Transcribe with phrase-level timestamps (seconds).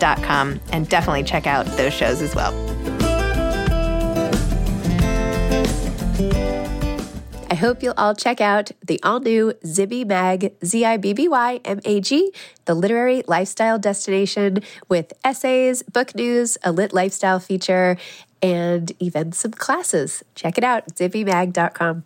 [0.00, 2.54] com and definitely check out those shows as well.
[7.48, 11.26] I hope you'll all check out the all new Zibby Mag, Z I B B
[11.26, 12.30] Y M A G,
[12.66, 14.58] the literary lifestyle destination
[14.88, 17.96] with essays, book news, a lit lifestyle feature,
[18.42, 20.22] and even some classes.
[20.34, 22.04] Check it out, zibbymag.com.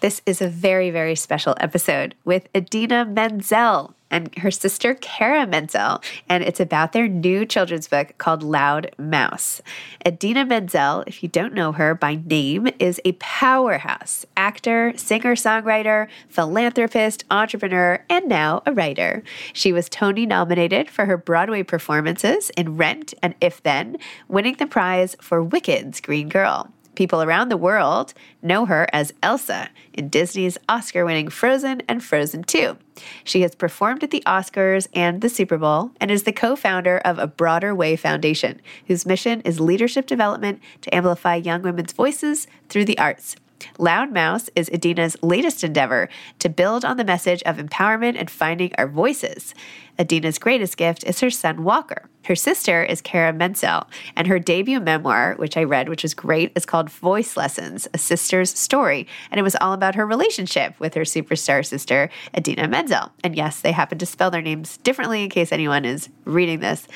[0.00, 6.02] This is a very, very special episode with Idina Menzel and her sister Cara Mentzel,
[6.28, 9.62] and it's about their new children's book called Loud Mouse.
[10.06, 16.08] Idina Menzel, if you don't know her by name, is a powerhouse actor, singer songwriter,
[16.28, 19.22] philanthropist, entrepreneur, and now a writer.
[19.52, 23.96] She was Tony nominated for her Broadway performances in Rent and If Then,
[24.28, 26.72] winning the prize for Wicked's Green Girl.
[26.94, 28.12] People around the world
[28.42, 32.76] know her as Elsa in Disney's Oscar winning Frozen and Frozen 2.
[33.24, 36.98] She has performed at the Oscars and the Super Bowl and is the co founder
[36.98, 42.46] of A Broader Way Foundation, whose mission is leadership development to amplify young women's voices
[42.68, 43.36] through the arts.
[43.78, 48.72] Loud Mouse is Idina's latest endeavor to build on the message of empowerment and finding
[48.76, 49.54] our voices.
[50.00, 52.08] Idina's greatest gift is her son Walker.
[52.24, 56.52] Her sister is Cara Mentzel, and her debut memoir, which I read, which was great,
[56.54, 59.06] is called Voice Lessons A Sister's Story.
[59.30, 63.12] And it was all about her relationship with her superstar sister, Idina Menzel.
[63.24, 66.86] And yes, they happen to spell their names differently in case anyone is reading this.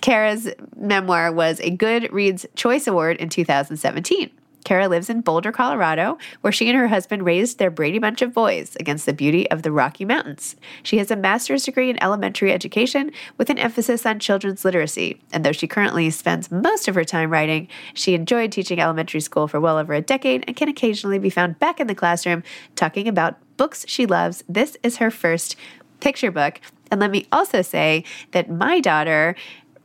[0.00, 4.30] Cara's memoir was a Goodreads Choice Award in 2017.
[4.64, 8.32] Cara lives in Boulder, Colorado, where she and her husband raised their Brady Bunch of
[8.32, 10.56] boys against the beauty of the Rocky Mountains.
[10.82, 15.20] She has a master's degree in elementary education with an emphasis on children's literacy.
[15.32, 19.48] And though she currently spends most of her time writing, she enjoyed teaching elementary school
[19.48, 22.42] for well over a decade and can occasionally be found back in the classroom
[22.76, 24.44] talking about books she loves.
[24.48, 25.56] This is her first
[26.00, 26.60] picture book.
[26.90, 29.34] And let me also say that my daughter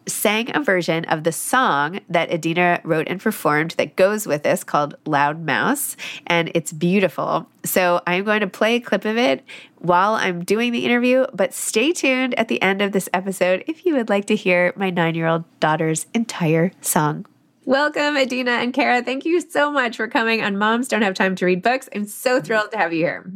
[0.08, 4.64] sang a version of the song that Idina wrote and performed that goes with this
[4.64, 7.48] called Loud Mouse, and it's beautiful.
[7.66, 9.44] So I'm going to play a clip of it
[9.80, 13.86] while I'm doing the interview, but stay tuned at the end of this episode if
[13.86, 17.26] you would like to hear my nine year old daughter's entire song.
[17.66, 19.04] Welcome, Idina and Cara.
[19.04, 21.90] Thank you so much for coming on Moms Don't Have Time to Read Books.
[21.94, 23.30] I'm so thrilled to have you here.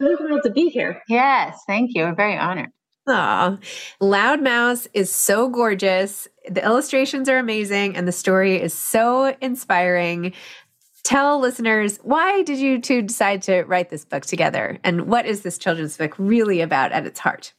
[0.00, 1.02] So thrilled to be here.
[1.08, 2.04] Yes, thank you.
[2.04, 2.70] We're very honored.
[3.08, 3.58] Aw,
[4.00, 6.26] Loud Mouse is so gorgeous.
[6.48, 10.32] The illustrations are amazing, and the story is so inspiring.
[11.04, 15.42] Tell listeners why did you two decide to write this book together, and what is
[15.42, 17.54] this children's book really about at its heart?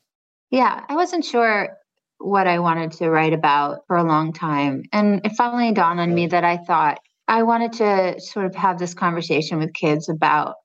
[0.52, 1.78] Yeah, I wasn't sure
[2.20, 4.84] what I wanted to write about for a long time.
[4.92, 8.80] And it finally dawned on me that I thought I wanted to sort of have
[8.80, 10.56] this conversation with kids about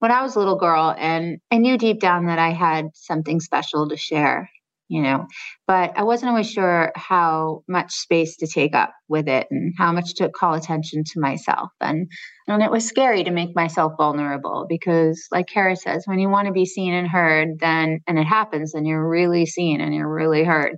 [0.00, 3.40] when I was a little girl and I knew deep down that I had something
[3.40, 4.50] special to share
[4.88, 5.28] you know
[5.70, 9.92] but i wasn't always sure how much space to take up with it and how
[9.92, 11.68] much to call attention to myself.
[11.80, 12.10] And
[12.46, 16.46] and it was scary to make myself vulnerable because like cara says when you want
[16.46, 20.12] to be seen and heard then and it happens then you're really seen and you're
[20.12, 20.76] really heard.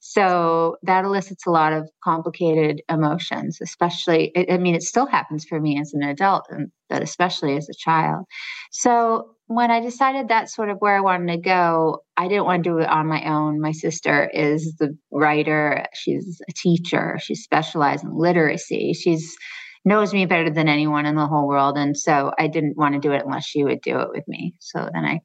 [0.00, 5.60] So that elicits a lot of complicated emotions especially i mean it still happens for
[5.60, 8.24] me as an adult and but especially as a child.
[8.70, 12.62] So when I decided that's sort of where I wanted to go, I didn't want
[12.62, 13.60] to do it on my own.
[13.60, 18.92] My sister is the writer, she's a teacher, she specializes in literacy.
[18.92, 19.36] She's
[19.84, 21.76] knows me better than anyone in the whole world.
[21.76, 24.54] And so I didn't want to do it unless she would do it with me.
[24.60, 25.20] So then I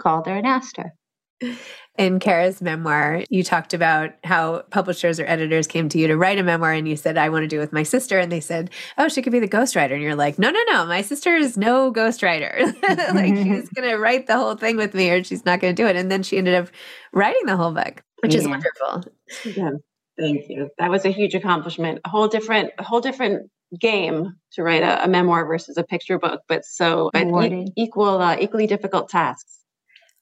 [0.00, 0.92] called her and asked her.
[2.00, 6.38] In Cara's memoir, you talked about how publishers or editors came to you to write
[6.38, 8.18] a memoir, and you said, I want to do it with my sister.
[8.18, 9.92] And they said, Oh, she could be the ghostwriter.
[9.92, 12.64] And you're like, No, no, no, my sister is no ghostwriter.
[13.14, 15.82] like, she's going to write the whole thing with me, or she's not going to
[15.82, 15.94] do it.
[15.94, 16.68] And then she ended up
[17.12, 18.40] writing the whole book, which yeah.
[18.40, 19.04] is wonderful.
[19.44, 19.70] Yeah.
[20.18, 20.70] Thank you.
[20.78, 22.00] That was a huge accomplishment.
[22.06, 26.18] A whole different, a whole different game to write a, a memoir versus a picture
[26.18, 29.58] book, but so e- equal, uh, equally difficult tasks.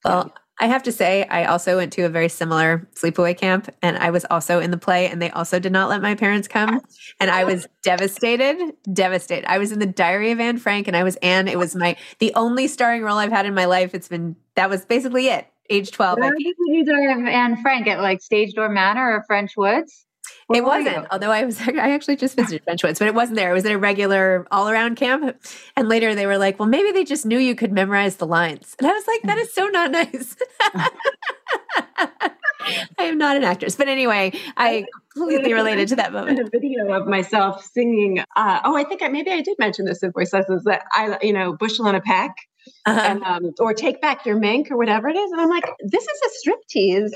[0.04, 3.96] Well, I have to say, I also went to a very similar sleepaway camp and
[3.96, 6.80] I was also in the play and they also did not let my parents come.
[7.20, 9.48] And I was devastated, devastated.
[9.48, 11.46] I was in the diary of Anne Frank and I was Anne.
[11.46, 13.94] It was my, the only starring role I've had in my life.
[13.94, 15.46] It's been, that was basically it.
[15.70, 16.18] Age 12.
[16.18, 20.06] Where did you diary of Anne Frank at like Stagedoor Manor or French Woods?
[20.48, 23.36] Where it wasn't, although I was I actually just visited French Woods, but it wasn't
[23.36, 23.50] there.
[23.50, 25.36] It was at a regular all around camp.
[25.76, 28.74] And later they were like, well, maybe they just knew you could memorize the lines.
[28.78, 30.36] And I was like, that is so not nice.
[32.98, 33.76] I am not an actress.
[33.76, 36.38] But anyway, I completely related to that moment.
[36.38, 38.20] A video of myself singing.
[38.34, 41.18] Uh, oh, I think I, maybe I did mention this in voice lessons that I,
[41.22, 42.34] you know, bushel and a peck.
[42.84, 43.00] Uh-huh.
[43.00, 45.32] And, um, or take back your mink or whatever it is.
[45.32, 47.12] And I'm like, this is a striptease.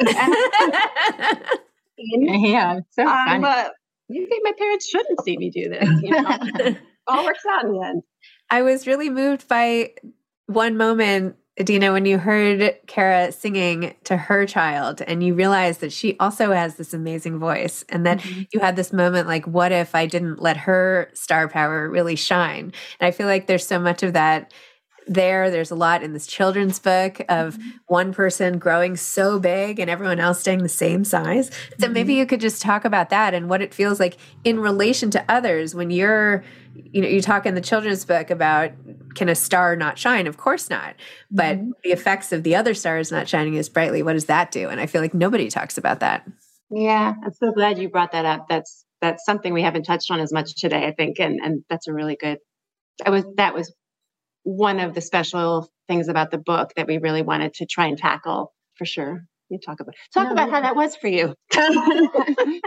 [1.99, 3.69] Yeah, so um, uh,
[4.09, 5.89] you think my parents shouldn't see me do this.
[6.03, 6.77] You know?
[7.07, 8.03] All works out in the end.
[8.51, 9.93] I was really moved by
[10.47, 15.93] one moment, Idina, when you heard Cara singing to her child and you realized that
[15.93, 18.43] she also has this amazing voice and that mm-hmm.
[18.53, 22.73] you had this moment like, what if I didn't let her star power really shine?
[23.01, 24.53] And I feel like there's so much of that
[25.07, 25.51] there.
[25.51, 27.71] There's a lot in this children's book of mm-hmm.
[27.87, 31.51] one person growing so big and everyone else staying the same size.
[31.79, 31.93] So mm-hmm.
[31.93, 35.25] maybe you could just talk about that and what it feels like in relation to
[35.29, 36.45] others when you're,
[36.75, 38.73] you know, you talk in the children's book about
[39.15, 40.27] can a star not shine?
[40.27, 40.95] Of course not.
[41.31, 41.71] But mm-hmm.
[41.85, 44.69] the effects of the other stars not shining as brightly, what does that do?
[44.69, 46.27] And I feel like nobody talks about that.
[46.71, 48.47] Yeah, I'm so glad you brought that up.
[48.49, 51.87] That's that's something we haven't touched on as much today, I think, and and that's
[51.87, 52.39] a really good.
[53.05, 53.75] I was that was
[54.45, 57.99] one of the special things about the book that we really wanted to try and
[57.99, 59.25] tackle for sure.
[59.49, 61.35] You talk about talk no, about how that was for you.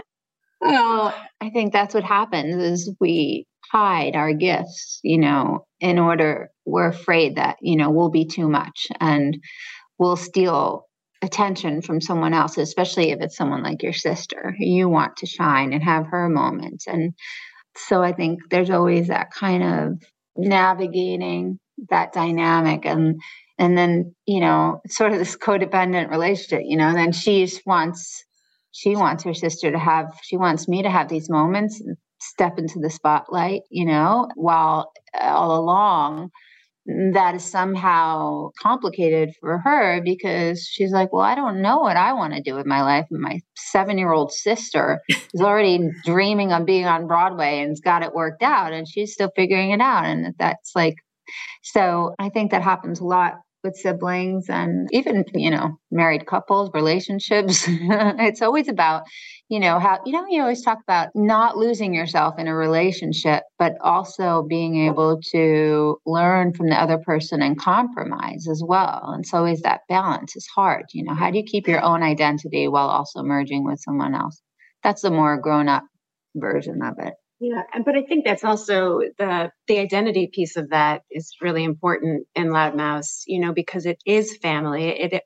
[0.60, 6.50] well, I think that's what happens is we hide our gifts, you know, in order
[6.64, 9.38] we're afraid that, you know, we'll be too much and
[9.98, 10.86] we'll steal
[11.22, 14.54] attention from someone else, especially if it's someone like your sister.
[14.58, 16.84] You want to shine and have her moment.
[16.86, 17.14] And
[17.76, 20.02] so I think there's always that kind of
[20.36, 21.58] navigating
[21.90, 23.20] that dynamic and
[23.58, 28.24] and then you know sort of this codependent relationship you know then she wants
[28.72, 31.82] she wants her sister to have she wants me to have these moments
[32.20, 34.90] step into the spotlight you know while
[35.20, 36.30] all along
[37.12, 42.12] that is somehow complicated for her because she's like well i don't know what i
[42.12, 45.00] want to do with my life and my seven year old sister
[45.34, 49.30] is already dreaming of being on broadway and's got it worked out and she's still
[49.34, 50.04] figuring it out.
[50.04, 50.94] And that's like
[51.62, 56.70] so I think that happens a lot with siblings and even, you know, married couples,
[56.72, 57.64] relationships.
[57.68, 59.02] it's always about,
[59.48, 63.44] you know how you know you always talk about not losing yourself in a relationship
[63.58, 69.12] but also being able to learn from the other person and compromise as well.
[69.14, 71.14] And so is that balance is hard you know.
[71.14, 74.40] How do you keep your own identity while also merging with someone else?
[74.82, 75.84] That's the more grown up
[76.34, 80.70] version of it yeah and but i think that's also the the identity piece of
[80.70, 85.22] that is really important in loud mouse you know because it is family it, it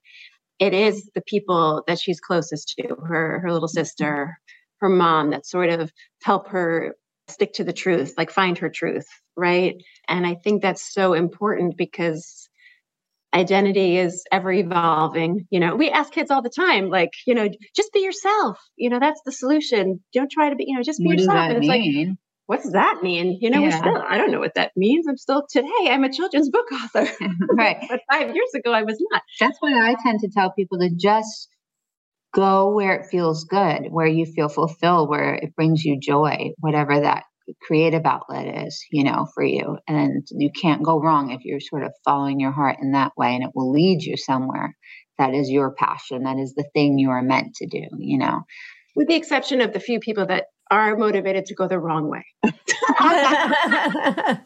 [0.59, 3.81] it is the people that she's closest to her her little mm-hmm.
[3.81, 4.39] sister
[4.81, 6.95] her mom that sort of help her
[7.29, 9.77] stick to the truth like find her truth right
[10.09, 12.50] and i think that's so important because
[13.33, 17.49] identity is ever evolving you know we ask kids all the time like you know
[17.77, 20.99] just be yourself you know that's the solution don't try to be you know just
[20.99, 22.09] be what yourself and it's mean?
[22.09, 22.17] like
[22.51, 23.39] what does that mean?
[23.41, 23.79] You know, yeah.
[23.79, 25.07] still, I don't know what that means.
[25.07, 27.09] I'm still today, I'm a children's book author.
[27.53, 27.77] right.
[27.89, 29.23] but five years ago, I was not.
[29.39, 31.47] That's why I tend to tell people to just
[32.35, 36.99] go where it feels good, where you feel fulfilled, where it brings you joy, whatever
[36.99, 37.23] that
[37.61, 39.79] creative outlet is, you know, for you.
[39.89, 43.35] And you can't go wrong if you're sort of following your heart in that way,
[43.35, 44.77] and it will lead you somewhere.
[45.19, 46.25] That is your passion.
[46.25, 48.43] That is the thing you are meant to do, you know.
[48.97, 52.25] With the exception of the few people that are motivated to go the wrong way.
[52.43, 54.37] the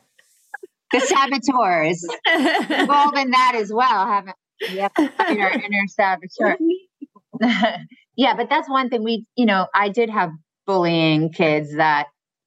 [1.00, 2.04] saboteurs
[2.70, 4.76] involved in that as well, haven't we?
[4.78, 6.56] Have our inner saboteur.
[8.16, 10.30] yeah, but that's one thing we, you know, I did have
[10.66, 12.06] bullying kids that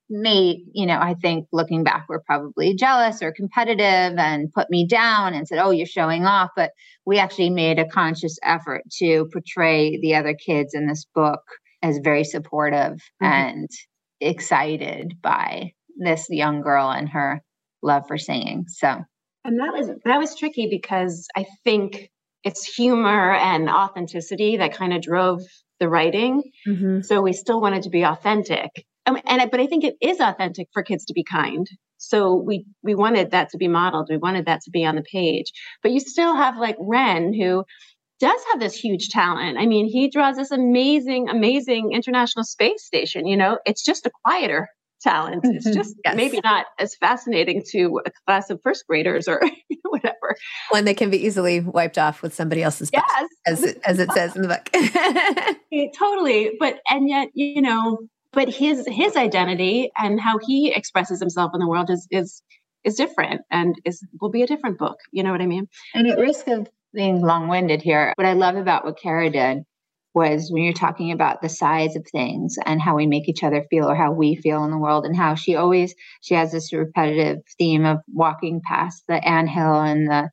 [0.09, 4.87] made, you know, I think looking back were probably jealous or competitive and put me
[4.87, 6.51] down and said, oh, you're showing off.
[6.55, 6.71] But
[7.05, 11.41] we actually made a conscious effort to portray the other kids in this book
[11.81, 13.25] as very supportive mm-hmm.
[13.25, 13.69] and
[14.19, 17.41] excited by this young girl and her
[17.81, 18.65] love for singing.
[18.67, 18.87] So,
[19.43, 22.09] and that was that was tricky because I think
[22.43, 25.41] it's humor and authenticity that kind of drove
[25.79, 26.43] the writing.
[26.67, 27.01] Mm-hmm.
[27.01, 30.67] So we still wanted to be authentic, and, and but I think it is authentic
[30.73, 31.67] for kids to be kind.
[31.97, 34.07] So we we wanted that to be modeled.
[34.09, 35.51] We wanted that to be on the page.
[35.81, 37.63] But you still have like Ren, who
[38.19, 39.57] does have this huge talent.
[39.57, 43.25] I mean, he draws this amazing, amazing international space station.
[43.27, 44.67] You know, it's just a quieter
[45.01, 45.41] talent.
[45.43, 45.77] It's mm-hmm.
[45.77, 46.15] just yes.
[46.15, 49.41] maybe not as fascinating to a class of first graders or
[49.83, 50.35] whatever.
[50.69, 53.03] One that can be easily wiped off with somebody else's yes.
[53.45, 55.93] As it, as it says in the book.
[55.97, 57.99] totally, but and yet you know,
[58.33, 62.41] but his his identity and how he expresses himself in the world is is
[62.83, 64.97] is different and is will be a different book.
[65.11, 65.67] You know what I mean?
[65.93, 68.13] And at risk of being long winded here.
[68.15, 69.63] What I love about what Cara did
[70.17, 73.63] was when you're talking about the size of things and how we make each other
[73.69, 76.73] feel or how we feel in the world and how she always she has this
[76.73, 80.29] repetitive theme of walking past the anthill and the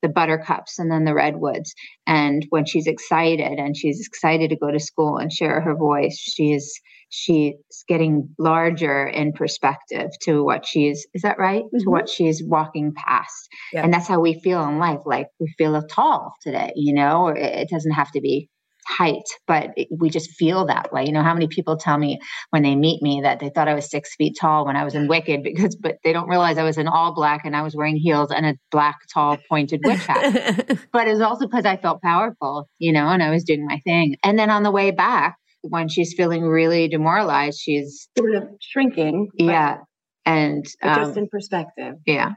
[0.00, 1.74] the buttercups and then the redwoods
[2.06, 6.16] and when she's excited and she's excited to go to school and share her voice
[6.16, 7.54] she is she's
[7.88, 11.64] getting larger in perspective to what she's is that right?
[11.64, 11.78] Mm-hmm.
[11.78, 13.48] to what she's walking past.
[13.72, 13.84] Yeah.
[13.84, 17.28] and that's how we feel in life like we feel tall today you know?
[17.28, 18.48] It doesn't have to be
[18.86, 21.04] height but it, we just feel that way.
[21.04, 22.18] You know how many people tell me
[22.50, 24.94] when they meet me that they thought i was six feet tall when i was
[24.94, 27.74] in wicked because but they don't realize i was in all black and i was
[27.74, 30.78] wearing heels and a black tall pointed witch hat.
[30.92, 34.16] But it's also because i felt powerful you know and i was doing my thing.
[34.22, 35.36] And then on the way back
[35.68, 39.28] when she's feeling really demoralized, she's sort of shrinking.
[39.34, 39.78] Yeah.
[40.24, 41.94] And um, just in perspective.
[42.06, 42.32] Yeah.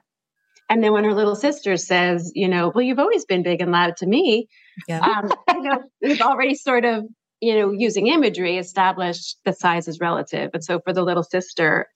[0.70, 3.72] And then when her little sister says, you know, well, you've always been big and
[3.72, 4.48] loud to me.
[4.88, 5.00] Yeah.
[5.00, 7.06] Um, you know, we've already sort of,
[7.42, 10.52] you know, using imagery established that size is relative.
[10.54, 11.88] And so for the little sister,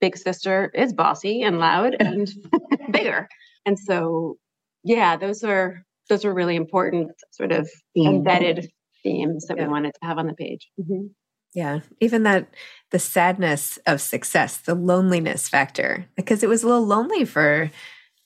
[0.00, 2.28] big sister is bossy and loud and
[2.90, 3.28] bigger.
[3.64, 4.36] And so,
[4.82, 8.68] yeah, those are those are really important sort of embedded
[9.06, 9.64] themes that yeah.
[9.64, 10.68] we wanted to have on the page.
[10.80, 11.06] Mm-hmm.
[11.54, 12.48] Yeah, even that
[12.90, 17.70] the sadness of success, the loneliness factor, because it was a little lonely for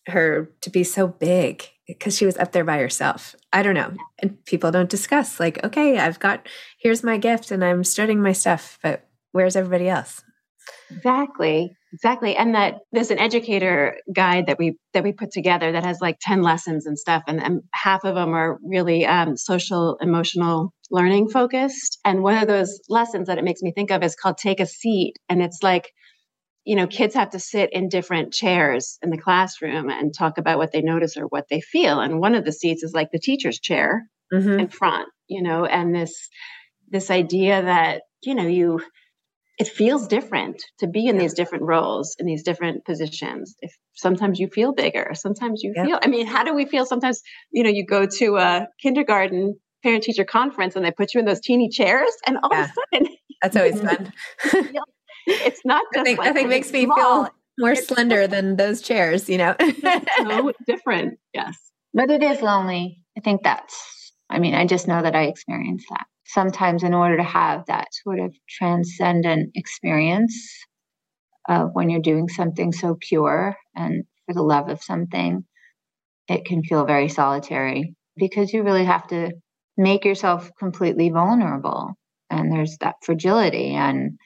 [0.06, 3.36] her to be so big because she was up there by herself.
[3.52, 3.92] I don't know.
[4.20, 8.32] And people don't discuss, like, okay, I've got, here's my gift and I'm starting my
[8.32, 10.22] stuff, but where's everybody else?
[10.90, 11.76] Exactly.
[11.92, 12.36] Exactly.
[12.36, 16.18] And that there's an educator guide that we that we put together that has like
[16.20, 17.24] 10 lessons and stuff.
[17.26, 21.98] And, and half of them are really um, social emotional learning focused.
[22.04, 24.66] And one of those lessons that it makes me think of is called take a
[24.66, 25.14] seat.
[25.28, 25.90] And it's like,
[26.64, 30.58] you know, kids have to sit in different chairs in the classroom and talk about
[30.58, 32.00] what they notice or what they feel.
[32.00, 34.60] And one of the seats is like the teacher's chair mm-hmm.
[34.60, 36.28] in front, you know, and this
[36.88, 38.80] this idea that, you know, you
[39.60, 41.22] it feels different to be in yeah.
[41.22, 45.84] these different roles in these different positions if sometimes you feel bigger sometimes you yeah.
[45.84, 47.20] feel i mean how do we feel sometimes
[47.52, 51.26] you know you go to a kindergarten parent teacher conference and they put you in
[51.26, 52.64] those teeny chairs and all yeah.
[52.64, 54.12] of a sudden That's always fun.
[55.26, 58.80] it's not just I think, like I think makes me feel more slender than those
[58.80, 59.54] chairs, you know.
[59.58, 61.18] so different.
[61.34, 61.56] Yes.
[61.92, 63.02] But it is lonely.
[63.16, 66.06] I think that's I mean, I just know that I experienced that.
[66.32, 70.64] Sometimes in order to have that sort of transcendent experience
[71.48, 75.44] of when you're doing something so pure and for the love of something,
[76.28, 79.32] it can feel very solitary because you really have to
[79.76, 81.94] make yourself completely vulnerable.
[82.30, 83.74] And there's that fragility.
[83.74, 84.18] And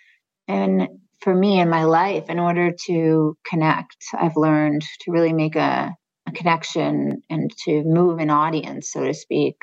[0.49, 0.89] and
[1.21, 5.91] for me in my life in order to connect i've learned to really make a,
[6.29, 9.57] a connection and to move an audience so to speak.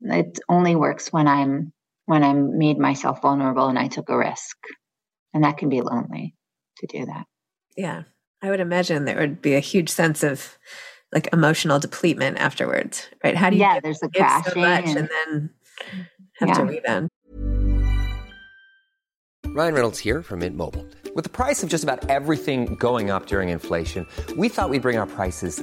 [0.00, 1.72] It only works when i'm
[2.06, 4.56] when i'm made myself vulnerable and i took a risk.
[5.34, 6.34] And that can be lonely
[6.78, 7.26] to do that.
[7.76, 8.04] Yeah.
[8.42, 10.56] I would imagine there would be a huge sense of
[11.12, 13.36] like emotional depletion afterwards right?
[13.36, 15.50] How do you yeah there's a crashing so much and, and then
[16.38, 16.54] have yeah.
[16.54, 17.08] to rebound?
[19.56, 20.86] Ryan Reynolds here from Mint Mobile.
[21.14, 24.98] With the price of just about everything going up during inflation, we thought we'd bring
[24.98, 25.62] our prices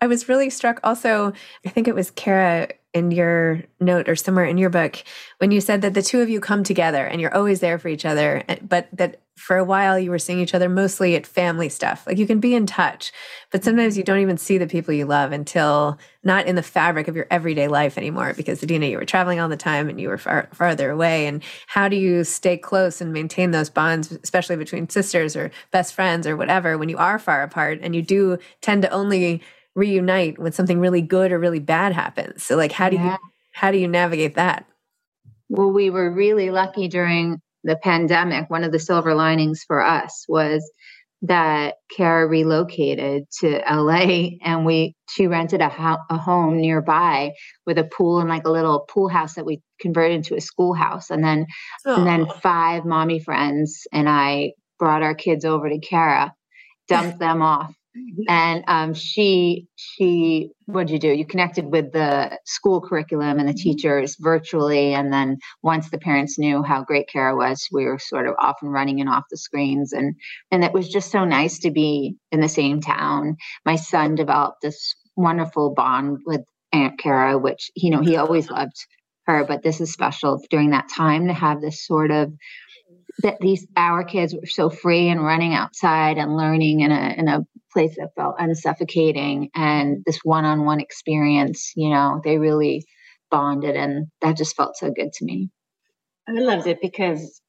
[0.00, 1.32] I was really struck also,
[1.64, 5.04] I think it was Cara in your note or somewhere in your book
[5.36, 7.88] when you said that the two of you come together and you're always there for
[7.88, 11.26] each other, eh, but that for a while you were seeing each other mostly at
[11.26, 12.06] family stuff.
[12.06, 13.12] Like you can be in touch,
[13.52, 17.06] but sometimes you don't even see the people you love until not in the fabric
[17.06, 20.08] of your everyday life anymore because Idina, you were traveling all the time and you
[20.08, 21.26] were far farther away.
[21.26, 25.92] And how do you stay close and maintain those bonds, especially between sisters or best
[25.92, 29.42] friends or whatever, when you are far apart and you do tend to only
[29.76, 32.42] reunite when something really good or really bad happens.
[32.42, 33.12] So like how do yeah.
[33.12, 33.18] you
[33.52, 34.66] how do you navigate that?
[35.48, 38.50] Well, we were really lucky during the pandemic.
[38.50, 40.68] One of the silver linings for us was
[41.22, 47.32] that Cara relocated to LA and we she rented a, ho- a home nearby
[47.64, 51.10] with a pool and like a little pool house that we converted into a schoolhouse
[51.10, 51.46] and then
[51.86, 51.98] Aww.
[51.98, 56.34] and then five mommy friends and I brought our kids over to Cara
[56.86, 57.74] dumped them off
[58.28, 61.16] and um, she she what did you do?
[61.16, 63.70] You connected with the school curriculum and the mm-hmm.
[63.70, 68.26] teachers virtually and then once the parents knew how great cara was we were sort
[68.26, 70.14] of off and running and off the screens and
[70.50, 73.36] and it was just so nice to be in the same town.
[73.64, 78.76] My son developed this wonderful bond with aunt cara which you know he always loved
[79.26, 82.32] her but this is special during that time to have this sort of
[83.22, 87.28] that these our kids were so free and running outside and learning in a in
[87.28, 87.40] a
[87.76, 92.82] place that felt unsuffocating and this one-on-one experience you know they really
[93.30, 95.50] bonded and that just felt so good to me.
[96.26, 97.42] I loved it because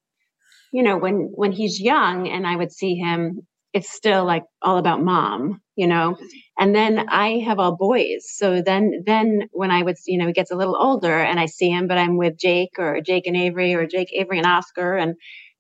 [0.74, 3.40] you know when when he's young and i would see him
[3.74, 6.18] it's still like all about mom you know?
[6.60, 10.34] And then i have all boys so then then when i would you know he
[10.34, 13.38] gets a little older and i see him but i'm with jake or jake and
[13.38, 15.16] avery or jake avery and oscar and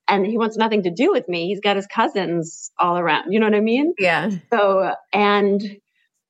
[0.07, 1.47] and he wants nothing to do with me.
[1.47, 3.31] He's got his cousins all around.
[3.31, 3.93] You know what I mean?
[3.99, 4.31] Yeah.
[4.51, 5.61] So, and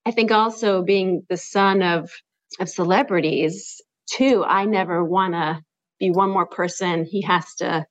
[0.06, 2.10] I think also being the son of
[2.60, 5.62] of celebrities too, I never want to
[6.00, 7.86] be one more person he has to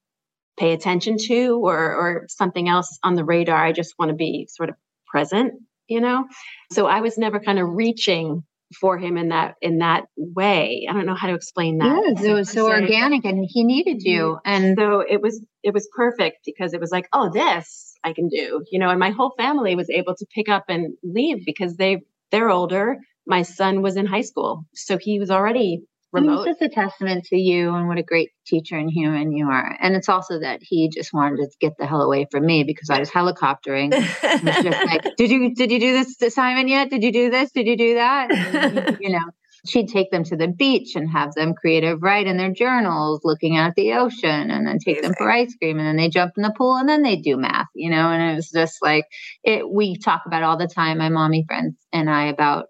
[0.59, 3.65] pay attention to or or something else on the radar.
[3.65, 5.55] I just want to be sort of present,
[5.89, 6.27] you know?
[6.73, 8.45] So I was never kind of reaching
[8.75, 10.87] for him in that in that way.
[10.89, 12.15] I don't know how to explain that.
[12.17, 14.39] Yes, it was so organic and he needed you.
[14.45, 14.53] Mm-hmm.
[14.53, 18.29] And so it was it was perfect because it was like, oh, this I can
[18.29, 21.77] do, you know, and my whole family was able to pick up and leave because
[21.77, 22.97] they they're older.
[23.27, 25.83] My son was in high school, so he was already
[26.21, 26.47] remote.
[26.47, 29.77] It's just a testament to you and what a great teacher and human you are.
[29.81, 32.91] And it's also that he just wanted to get the hell away from me because
[32.91, 33.93] I was helicoptering.
[33.93, 36.91] was just like, did you did you do this assignment yet?
[36.91, 37.53] Did you do this?
[37.53, 38.31] Did you do that?
[38.31, 39.31] And, you know,
[39.67, 43.57] she'd take them to the beach and have them creative write in their journals, looking
[43.57, 46.43] at the ocean, and then take them for ice cream, and then they jump in
[46.43, 47.69] the pool, and then they do math.
[47.75, 49.05] You know, and it was just like
[49.45, 49.69] it.
[49.69, 52.67] We talk about all the time, my mommy friends and I, about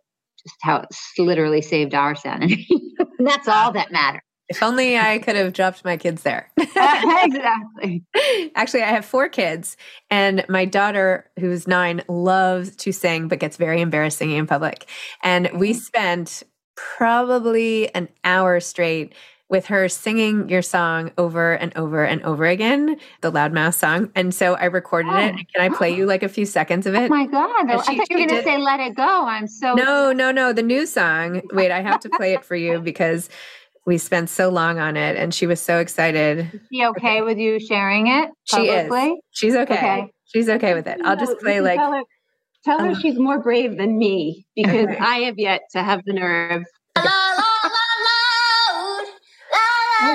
[0.47, 2.67] just how it's literally saved our sanity.
[3.19, 4.23] that's all that matters.
[4.49, 6.53] If only I could have dropped my kids there.
[6.59, 8.05] exactly.
[8.55, 9.77] Actually, I have four kids,
[10.09, 14.89] and my daughter, who's nine, loves to sing but gets very embarrassed singing in public.
[15.25, 15.79] And we mm-hmm.
[15.81, 16.43] spent
[16.77, 19.15] probably an hour straight
[19.49, 24.11] with her singing your song over and over and over again, the Loud Mouse song.
[24.15, 25.19] And so I recorded oh.
[25.19, 25.35] it.
[25.55, 27.11] Can I play you like a few seconds of it?
[27.11, 27.71] Oh my God.
[27.71, 29.27] I thought you were going to say Let It Go.
[29.27, 29.75] I'm so.
[29.75, 30.53] No, no, no.
[30.53, 31.43] The new song.
[31.53, 33.29] Wait, I have to play it for you because
[33.87, 36.51] we spent so long on it and she was so excited.
[36.53, 38.31] Is she okay with you sharing it?
[38.51, 39.15] Publicly?
[39.31, 39.53] She is.
[39.53, 39.75] She's okay.
[39.75, 40.11] okay.
[40.25, 41.01] She's okay with it.
[41.05, 41.79] I'll just play like.
[41.79, 42.03] Tell her,
[42.65, 44.99] tell her uh, she's more brave than me because okay.
[44.99, 46.65] I have yet to have the nerve.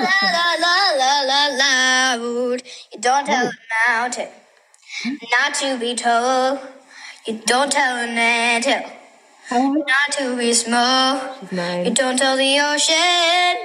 [0.00, 2.62] La la la la la loud.
[2.92, 3.52] You don't tell a
[3.88, 4.28] mountain
[5.32, 6.60] not to be tall.
[7.26, 8.82] You don't tell an anthill
[9.50, 11.20] not to be small.
[11.84, 13.56] You don't tell the ocean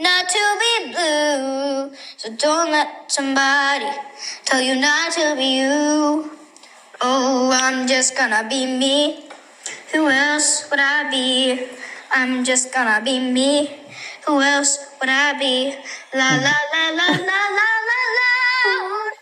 [0.00, 1.96] not to be blue.
[2.16, 3.90] So don't let somebody
[4.44, 6.30] tell you not to be you.
[7.00, 9.28] Oh, I'm just gonna be me.
[9.92, 11.66] Who else would I be?
[12.14, 13.70] I'm just gonna be me.
[14.26, 15.74] Who else would I be?
[16.14, 19.12] La la la la la la la loud.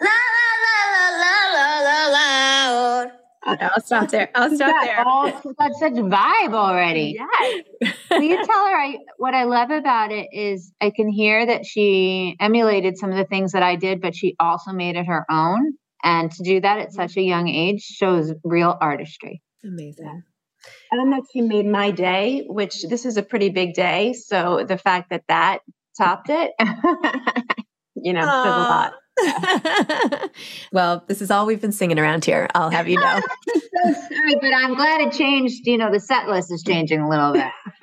[0.00, 3.10] La la la la la la la loud.
[3.42, 4.30] I'll stop there.
[4.34, 5.04] I'll stop there.
[5.06, 7.18] All, got such vibe already.
[7.18, 7.64] Yes.
[8.10, 11.66] Will you tell her I, what I love about it is I can hear that
[11.66, 15.24] she emulated some of the things that I did, but she also made it her
[15.30, 15.74] own.
[16.04, 19.42] And to do that at such a young age shows real artistry.
[19.64, 20.22] Amazing.
[20.90, 24.12] And then that she made my day, which this is a pretty big day.
[24.12, 25.60] So the fact that that
[25.96, 26.52] topped it,
[28.02, 28.44] you know, Aww.
[28.44, 28.92] says a lot.
[30.72, 32.48] well, this is all we've been singing around here.
[32.54, 33.20] I'll have you know.
[33.46, 35.66] so sorry, but I'm glad it changed.
[35.66, 37.50] You know, the set list is changing a little bit.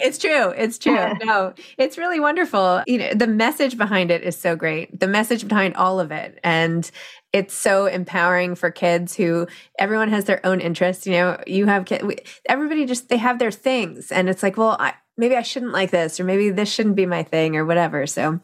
[0.00, 0.50] it's true.
[0.50, 1.12] It's true.
[1.24, 2.82] No, it's really wonderful.
[2.86, 4.98] You know, the message behind it is so great.
[4.98, 6.88] The message behind all of it, and
[7.32, 9.46] it's so empowering for kids who
[9.78, 11.06] everyone has their own interests.
[11.06, 12.04] You know, you have kids,
[12.48, 15.90] everybody just they have their things, and it's like, well, I, maybe I shouldn't like
[15.90, 18.06] this, or maybe this shouldn't be my thing, or whatever.
[18.06, 18.40] So,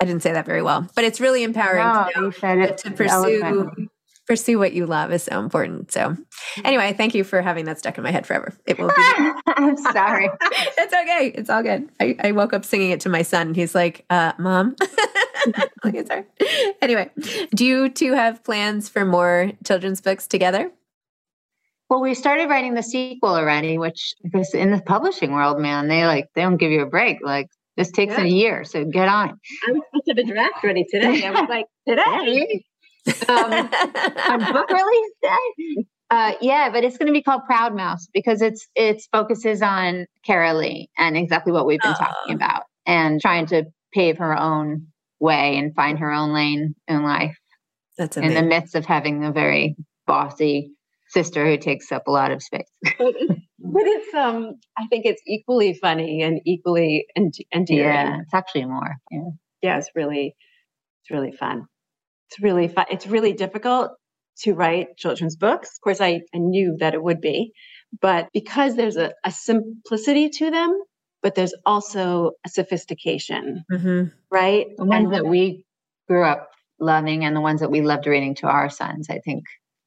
[0.00, 3.88] I didn't say that very well, but it's really empowering no, to, know, to pursue
[4.26, 5.92] pursue what you love is so important.
[5.92, 6.16] So,
[6.64, 8.54] anyway, thank you for having that stuck in my head forever.
[8.66, 8.94] It will be.
[9.46, 10.30] I'm sorry.
[10.42, 11.32] it's okay.
[11.34, 11.88] It's all good.
[12.00, 13.48] I, I, woke up singing it to my son.
[13.48, 14.76] And he's like, uh, "Mom."
[15.84, 16.24] okay, sorry.
[16.80, 17.10] Anyway,
[17.54, 20.70] do you two have plans for more children's books together?
[21.90, 26.06] Well, we started writing the sequel already, which because in the publishing world, man, they
[26.06, 27.18] like they don't give you a break.
[27.22, 28.24] Like this takes yeah.
[28.24, 29.30] a year, so get on.
[29.66, 31.24] I was supposed to have a draft ready today.
[31.24, 32.64] I was like, today.
[33.28, 33.52] um,
[34.42, 35.84] on book release day.
[36.10, 40.06] Uh, yeah, but it's going to be called Proud Mouse because it's it's focuses on
[40.26, 41.96] Carolee and exactly what we've been uh.
[41.96, 44.86] talking about and trying to pave her own
[45.18, 47.36] way and find her own lane in life.
[47.98, 48.36] That's amazing.
[48.36, 50.72] in the midst of having a very bossy
[51.14, 52.68] sister who takes up a lot of space.
[52.82, 57.94] but it's um, I think it's equally funny and equally endearing.
[57.96, 58.96] Yeah, it's actually more.
[59.10, 59.30] Yeah,
[59.62, 60.36] yeah, it's really,
[61.02, 61.66] it's really fun.
[62.28, 62.86] It's really fun.
[62.90, 63.92] It's really difficult
[64.40, 65.70] to write children's books.
[65.76, 67.52] Of course, I, I knew that it would be,
[68.00, 70.78] but because there's a, a simplicity to them,
[71.22, 74.08] but there's also a sophistication, mm-hmm.
[74.30, 74.66] right?
[74.76, 75.64] The ones and, that we
[76.08, 76.50] grew up
[76.80, 79.44] loving and the ones that we loved reading to our sons, I think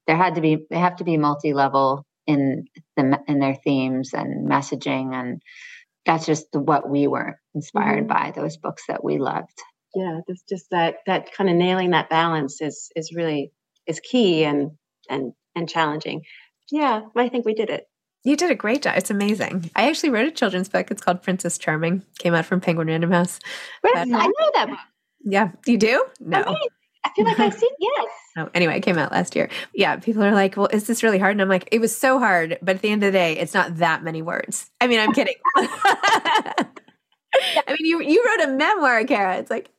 [0.08, 2.65] there had to be they have to be multi-level in
[2.96, 5.41] the in their themes and messaging and
[6.06, 8.26] that's just what we were inspired mm-hmm.
[8.26, 9.62] by those books that we loved
[9.96, 13.52] yeah it's just that that kind of nailing that balance is is really
[13.86, 14.72] is key and
[15.10, 16.22] and and challenging
[16.72, 17.86] yeah i think we did it
[18.24, 18.98] you did a great job.
[18.98, 19.72] It's amazing.
[19.74, 20.91] I actually wrote a children's book.
[20.91, 22.04] It's called Princess Charming.
[22.20, 23.39] Came out from Penguin Random House.
[23.82, 24.80] But, I know that book.
[25.24, 26.06] Yeah, you do?
[26.20, 26.41] No.
[26.41, 26.58] I, mean,
[27.06, 27.70] I feel like I've seen.
[27.80, 28.06] Yes.
[28.38, 29.50] Oh, anyway, it came out last year.
[29.73, 31.32] Yeah, people are like, well, is this really hard?
[31.32, 33.54] And I'm like, it was so hard, but at the end of the day, it's
[33.54, 34.69] not that many words.
[34.80, 35.36] I mean, I'm kidding.
[35.56, 36.65] I
[37.67, 39.38] mean, you you wrote a memoir, Cara.
[39.38, 39.71] It's like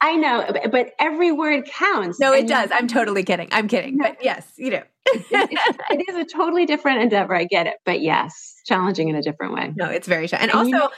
[0.00, 2.18] I know, but every word counts.
[2.18, 2.70] No, it does.
[2.72, 3.48] I'm totally kidding.
[3.52, 3.98] I'm kidding.
[3.98, 4.82] But yes, you know.
[5.06, 7.34] it is a totally different endeavor.
[7.34, 7.74] I get it.
[7.84, 9.72] But yes, challenging in a different way.
[9.76, 10.90] No, it's very and, and also you know,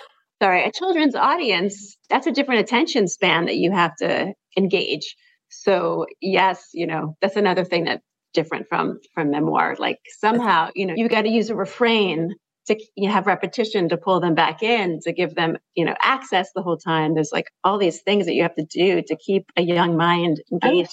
[0.42, 5.16] sorry, a children's audience, that's a different attention span that you have to engage.
[5.62, 9.76] So yes, you know, that's another thing that's different from from memoir.
[9.78, 12.34] Like somehow, you know, you got to use a refrain
[12.66, 16.50] to you have repetition to pull them back in to give them you know access
[16.54, 19.46] the whole time there's like all these things that you have to do to keep
[19.56, 20.92] a young mind engaged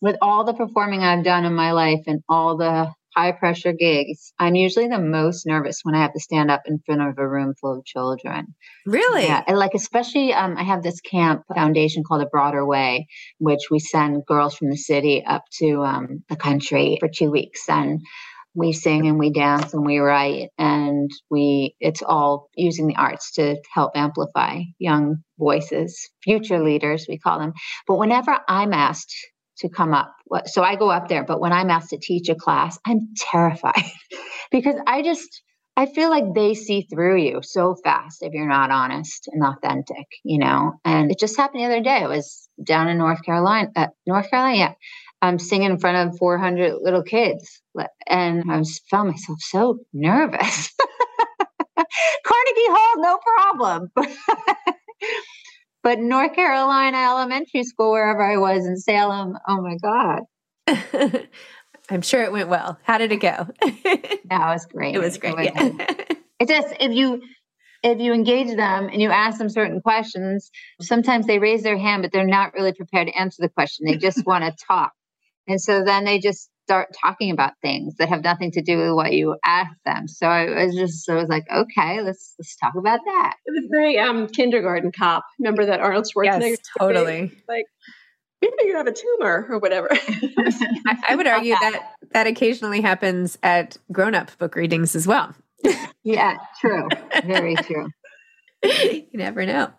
[0.00, 4.32] with all the performing i've done in my life and all the high pressure gigs,
[4.38, 7.28] I'm usually the most nervous when I have to stand up in front of a
[7.28, 8.54] room full of children.
[8.86, 9.24] Really?
[9.24, 9.42] Yeah.
[9.46, 13.06] And like, especially, um, I have this camp foundation called A Broader Way,
[13.38, 17.68] which we send girls from the city up to um, the country for two weeks.
[17.68, 18.00] And
[18.54, 23.32] we sing and we dance and we write and we it's all using the arts
[23.32, 27.52] to help amplify young voices future leaders we call them
[27.86, 29.12] but whenever i'm asked
[29.58, 30.14] to come up.
[30.46, 33.84] So I go up there, but when I'm asked to teach a class, I'm terrified
[34.50, 35.42] because I just
[35.76, 40.06] I feel like they see through you so fast if you're not honest and authentic,
[40.22, 40.74] you know.
[40.84, 42.02] And it just happened the other day.
[42.04, 44.72] I was down in North Carolina, uh, North Carolina, yeah.
[45.22, 47.62] I'm singing in front of 400 little kids,
[48.06, 50.70] and I was found myself so nervous.
[51.76, 53.90] Carnegie Hall, no problem.
[55.84, 60.22] But North Carolina Elementary School, wherever I was in Salem, oh my God.
[61.90, 62.78] I'm sure it went well.
[62.84, 63.46] How did it go?
[63.60, 64.94] that was great.
[64.94, 65.34] It was great.
[65.38, 65.94] It, was, yeah.
[66.40, 67.22] it just if you
[67.82, 72.02] if you engage them and you ask them certain questions, sometimes they raise their hand,
[72.02, 73.84] but they're not really prepared to answer the question.
[73.86, 74.92] They just want to talk.
[75.46, 78.92] And so then they just start talking about things that have nothing to do with
[78.92, 80.08] what you asked them.
[80.08, 83.34] So I was just, I was like, okay, let's let's talk about that.
[83.44, 85.24] It was very um, kindergarten cop.
[85.38, 86.50] Remember that Arnold Schwarzenegger?
[86.50, 87.32] Yes, totally.
[87.48, 87.66] Like
[88.40, 89.88] maybe you have a tumor or whatever.
[89.92, 95.34] I, I, would argue that that occasionally happens at grown-up book readings as well.
[96.02, 96.88] yeah, true.
[97.24, 97.88] Very true.
[98.64, 99.70] you never know.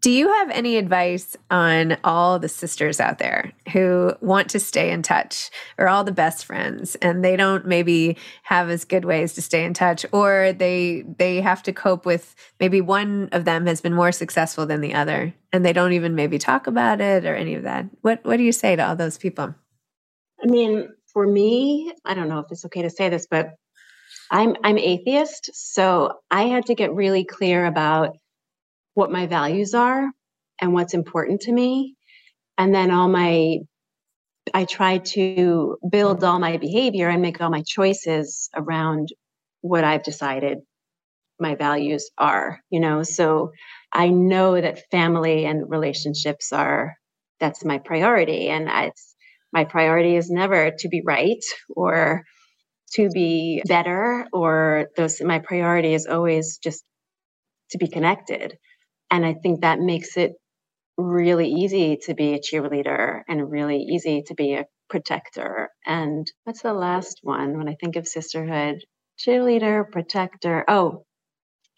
[0.00, 4.90] Do you have any advice on all the sisters out there who want to stay
[4.90, 9.34] in touch or all the best friends and they don't maybe have as good ways
[9.34, 13.66] to stay in touch or they they have to cope with maybe one of them
[13.66, 17.26] has been more successful than the other and they don't even maybe talk about it
[17.26, 17.86] or any of that.
[18.00, 19.54] What what do you say to all those people?
[20.42, 23.54] I mean, for me, I don't know if it's okay to say this, but
[24.30, 28.16] I'm I'm atheist, so I had to get really clear about
[28.94, 30.10] what my values are
[30.60, 31.96] and what's important to me.
[32.58, 33.58] And then all my,
[34.52, 39.08] I try to build all my behavior and make all my choices around
[39.60, 40.58] what I've decided
[41.40, 43.02] my values are, you know.
[43.02, 43.52] So
[43.92, 46.94] I know that family and relationships are,
[47.40, 48.48] that's my priority.
[48.48, 49.14] And it's,
[49.52, 52.24] my priority is never to be right or
[52.94, 56.84] to be better or those my priority is always just
[57.70, 58.56] to be connected
[59.12, 60.32] and I think that makes it
[60.96, 65.68] really easy to be a cheerleader and really easy to be a protector.
[65.86, 68.84] And what's the last one when I think of sisterhood?
[69.18, 70.64] Cheerleader, protector.
[70.68, 71.04] Oh,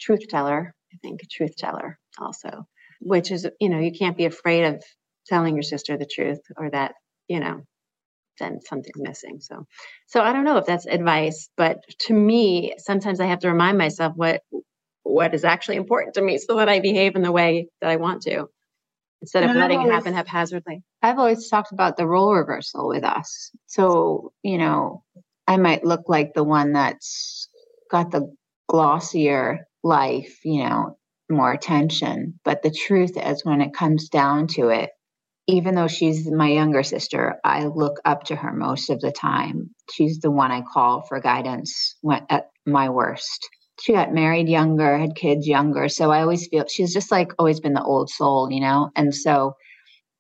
[0.01, 0.75] truth teller.
[0.93, 2.67] I think truth teller also,
[3.01, 4.83] which is, you know, you can't be afraid of
[5.27, 6.95] telling your sister the truth or that,
[7.29, 7.63] you know,
[8.41, 9.41] then something's missing.
[9.41, 9.67] So,
[10.07, 13.79] so I don't know if that's advice, but to me, sometimes I have to remind
[13.79, 14.43] myself what
[15.05, 17.97] what is actually important to me so that I behave in the way that I
[17.97, 18.49] want to
[19.25, 20.83] instead of and letting always, it happen haphazardly.
[21.03, 23.51] I've always talked about the role reversal with us.
[23.67, 25.03] So, you know,
[25.47, 27.49] I might look like the one that's
[27.91, 28.35] got the
[28.69, 30.99] glossier life, you know,
[31.31, 32.39] more attention.
[32.45, 34.91] But the truth is, when it comes down to it,
[35.47, 39.71] even though she's my younger sister, I look up to her most of the time.
[39.93, 43.49] She's the one I call for guidance when, at my worst
[43.81, 45.89] she got married younger, had kids younger.
[45.89, 48.91] So I always feel she's just like always been the old soul, you know?
[48.95, 49.55] And so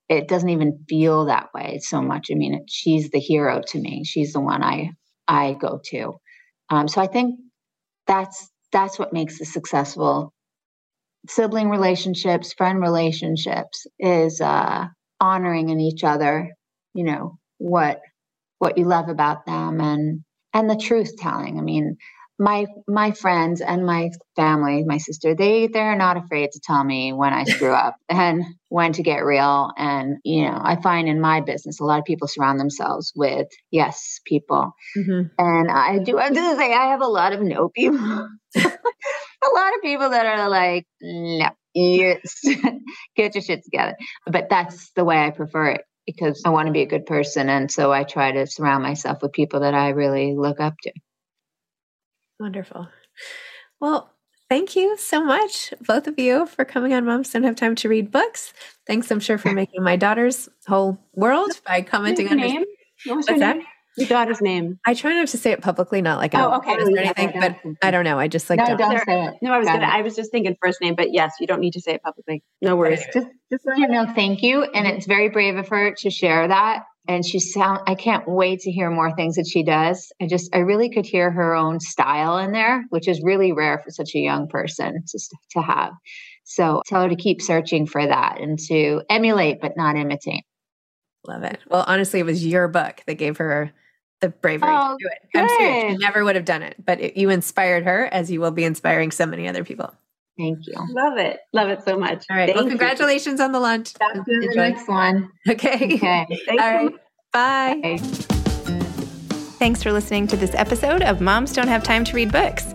[0.08, 2.28] it doesn't even feel that way so much.
[2.30, 4.04] I mean, she's the hero to me.
[4.04, 4.90] She's the one I
[5.28, 6.14] I go to.
[6.70, 7.38] Um, so I think
[8.06, 10.32] that's that's what makes the successful
[11.28, 14.86] sibling relationships, friend relationships is uh,
[15.20, 16.50] honoring in each other.
[16.92, 18.00] You know what
[18.58, 21.58] what you love about them and and the truth telling.
[21.58, 21.96] I mean,
[22.38, 27.12] my my friends and my family, my sister, they they're not afraid to tell me
[27.12, 29.70] when I screw up and when to get real.
[29.76, 33.48] And you know, I find in my business a lot of people surround themselves with
[33.70, 35.28] yes people, mm-hmm.
[35.38, 36.18] and I do.
[36.18, 37.98] I'm just say I have a lot of no people,
[38.56, 41.50] a lot of people that are like no.
[41.76, 42.40] Yes,
[43.16, 43.96] get your shit together.
[44.26, 47.48] But that's the way I prefer it because I want to be a good person.
[47.48, 50.92] And so I try to surround myself with people that I really look up to.
[52.40, 52.88] Wonderful.
[53.80, 54.10] Well,
[54.48, 57.88] thank you so much, both of you, for coming on Moms Don't Have Time to
[57.88, 58.52] Read Books.
[58.86, 62.64] Thanks, I'm sure, for making my daughter's whole world by commenting on name.
[63.06, 63.58] What was What's your name?
[63.58, 63.66] That?
[63.96, 64.80] Your daughter's name.
[64.84, 67.92] I try not to say it publicly, not like oh, okay, or anything, but I
[67.92, 68.18] don't know.
[68.18, 69.34] I just like no, don't, don't say it.
[69.40, 69.86] No, I was gonna.
[69.86, 72.42] I was just thinking first name, but yes, you don't need to say it publicly.
[72.60, 73.04] No worries.
[73.12, 74.12] Just, just let her know.
[74.12, 77.94] Thank you, and it's very brave of her to share that and she sound i
[77.94, 80.12] can't wait to hear more things that she does.
[80.20, 83.78] I just i really could hear her own style in there which is really rare
[83.78, 85.18] for such a young person to,
[85.52, 85.92] to have.
[86.44, 90.44] So tell her to keep searching for that and to emulate but not imitate.
[91.26, 91.58] Love it.
[91.68, 93.72] Well honestly it was your book that gave her
[94.20, 95.28] the bravery oh, to do it.
[95.32, 95.42] Good.
[95.42, 95.92] i'm serious.
[95.92, 98.64] She never would have done it but it, you inspired her as you will be
[98.64, 99.94] inspiring so many other people
[100.36, 100.74] Thank you.
[100.90, 101.38] Love it.
[101.52, 102.24] Love it so much.
[102.30, 102.46] All right.
[102.46, 103.44] Thank well, congratulations you.
[103.44, 103.94] on the lunch.
[103.94, 105.30] That's the next one.
[105.48, 105.94] Okay.
[105.94, 106.26] Okay.
[106.50, 106.90] All right.
[107.32, 107.80] Bye.
[107.82, 107.98] Bye.
[109.58, 112.74] Thanks for listening to this episode of Moms Don't Have Time to Read Books.